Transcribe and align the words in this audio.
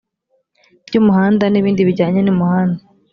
by 0.87 0.95
umuhanda 1.01 1.43
n 1.49 1.55
ibindi 1.59 1.87
bijyanye 1.89 2.19
n 2.23 2.29
umuhanda 2.33 2.81